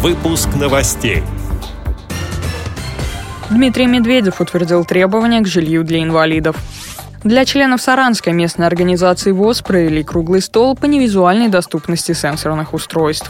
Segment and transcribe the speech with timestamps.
[0.00, 1.24] Выпуск новостей.
[3.50, 6.56] Дмитрий Медведев утвердил требования к жилью для инвалидов.
[7.24, 13.28] Для членов Саранской местной организации ВОЗ провели круглый стол по невизуальной доступности сенсорных устройств.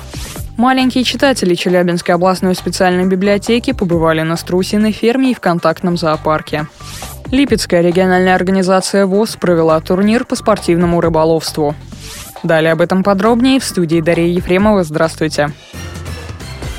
[0.58, 6.66] Маленькие читатели Челябинской областной специальной библиотеки побывали на Струсиной ферме и в контактном зоопарке.
[7.30, 11.74] Липецкая региональная организация ВОЗ провела турнир по спортивному рыболовству.
[12.42, 14.84] Далее об этом подробнее в студии Дарья Ефремова.
[14.84, 15.50] Здравствуйте.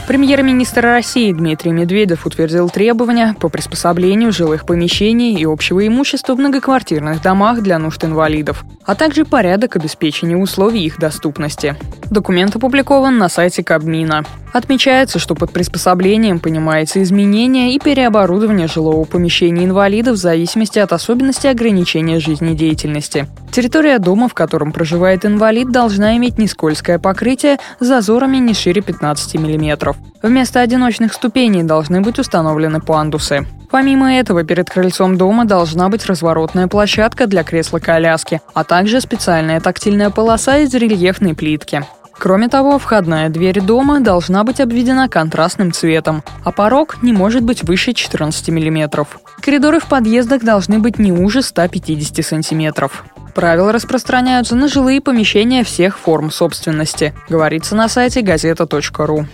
[0.10, 7.21] Премьер-министр России Дмитрий Медведев утвердил требования по приспособлению жилых помещений и общего имущества в многоквартирных
[7.21, 11.75] домах для нужд инвалидов, а также порядок обеспечения условий их доступности.
[12.10, 14.25] Документ опубликован на сайте Кабмина.
[14.52, 21.50] Отмечается, что под приспособлением понимается изменение и переоборудование жилого помещения инвалидов в зависимости от особенностей
[21.50, 23.28] ограничения жизнедеятельности.
[23.52, 29.36] Территория дома, в котором проживает инвалид, должна иметь нескользкое покрытие с зазорами не шире 15
[29.36, 29.96] мм.
[30.21, 33.45] Вместо одиночных ступеней должны быть установлены пандусы.
[33.70, 40.10] Помимо этого, перед крыльцом дома должна быть разворотная площадка для кресла-коляски, а также специальная тактильная
[40.10, 41.86] полоса из рельефной плитки.
[42.20, 47.64] Кроме того, входная дверь дома должна быть обведена контрастным цветом, а порог не может быть
[47.64, 49.08] выше 14 мм.
[49.42, 52.89] Коридоры в подъездах должны быть не уже 150 см.
[53.34, 59.26] Правила распространяются на жилые помещения всех форм собственности, говорится на сайте газета.ру.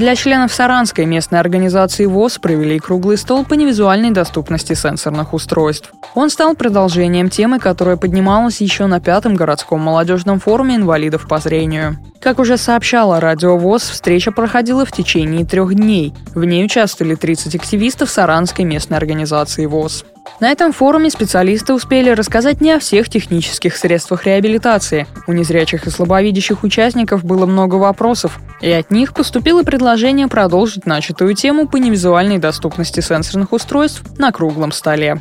[0.00, 5.92] Для членов Саранской местной организации ВОЗ провели круглый стол по невизуальной доступности сенсорных устройств.
[6.14, 11.98] Он стал продолжением темы, которая поднималась еще на пятом городском молодежном форуме инвалидов по зрению.
[12.18, 16.14] Как уже сообщала Радио ВОЗ, встреча проходила в течение трех дней.
[16.34, 20.06] В ней участвовали 30 активистов Саранской местной организации ВОЗ.
[20.38, 25.06] На этом форуме специалисты успели рассказать не о всех технических средствах реабилитации.
[25.26, 31.34] У незрячих и слабовидящих участников было много вопросов, и от них поступило предложение продолжить начатую
[31.34, 35.20] тему по невизуальной доступности сенсорных устройств на круглом столе.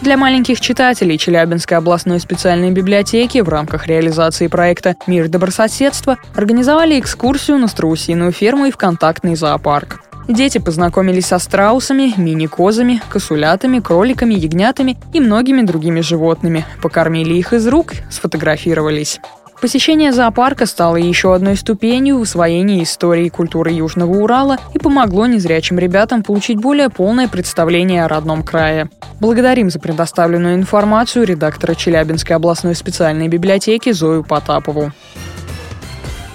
[0.00, 7.58] Для маленьких читателей Челябинской областной специальной библиотеки в рамках реализации проекта «Мир добрососедства» организовали экскурсию
[7.58, 10.00] на страусиную ферму и в контактный зоопарк.
[10.30, 17.66] Дети познакомились со страусами, мини-козами, косулятами, кроликами, ягнятами и многими другими животными, покормили их из
[17.66, 19.18] рук, сфотографировались.
[19.60, 25.26] Посещение зоопарка стало еще одной ступенью в усвоении истории и культуры Южного Урала и помогло
[25.26, 28.88] незрячим ребятам получить более полное представление о родном крае.
[29.18, 34.92] Благодарим за предоставленную информацию редактора Челябинской областной специальной библиотеки Зою Потапову.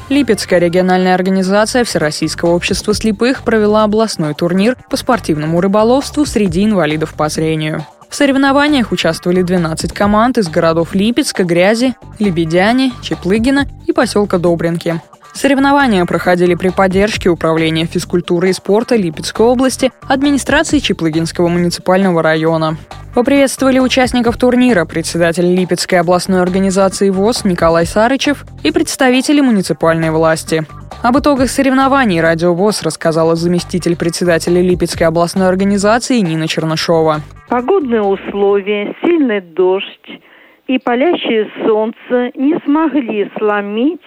[0.08, 7.28] Липецкая региональная организация Всероссийского общества слепых провела областной турнир по спортивному рыболовству среди инвалидов по
[7.28, 7.86] зрению.
[8.08, 15.02] В соревнованиях участвовали 12 команд из городов Липецка, Грязи, Лебедяне, Чеплыгина и поселка Добринки.
[15.34, 22.78] Соревнования проходили при поддержке Управления физкультуры и спорта Липецкой области, администрации Чеплыгинского муниципального района.
[23.16, 30.64] Поприветствовали участников турнира председатель Липецкой областной организации ВОЗ Николай Сарычев и представители муниципальной власти.
[31.02, 37.22] Об итогах соревнований Радио ВОЗ рассказала заместитель председателя Липецкой областной организации Нина Чернышова.
[37.48, 40.20] Погодные условия, сильный дождь
[40.68, 44.04] и палящее солнце не смогли сломить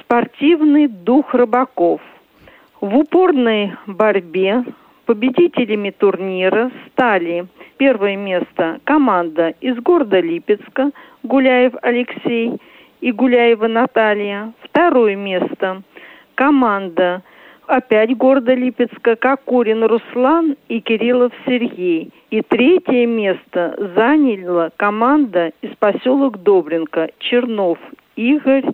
[0.00, 2.00] спортивный дух рыбаков.
[2.80, 4.62] В упорной борьбе
[5.04, 10.92] победителями турнира стали Первое место команда из города Липецка,
[11.22, 12.58] Гуляев Алексей
[13.02, 14.54] и Гуляева Наталья.
[14.62, 15.82] Второе место
[16.34, 17.22] команда
[17.66, 22.10] опять города Липецка, Кокурин Руслан и Кириллов Сергей.
[22.30, 27.78] И третье место заняла команда из поселок Добринка, Чернов
[28.16, 28.64] Игорь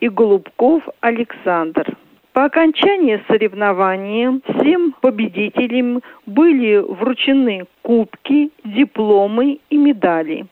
[0.00, 1.86] и Голубков Александр.
[2.32, 10.46] По окончании соревнования всем победителям были вручены кубки, дипломы и медали.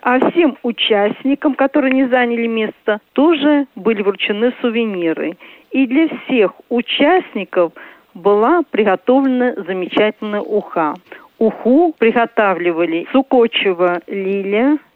[0.00, 5.36] А всем участникам, которые не заняли место, тоже были вручены сувениры.
[5.70, 7.72] И для всех участников
[8.14, 10.94] была приготовлена замечательная уха.
[11.38, 14.78] Уху приготавливали Сукочева Лилия